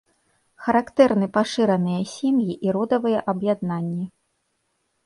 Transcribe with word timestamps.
Характэрны 0.67 1.27
пашыраныя 1.35 2.01
сем'і 2.15 2.51
і 2.69 2.77
родавыя 2.79 3.19
аб'яднанні. 3.37 4.05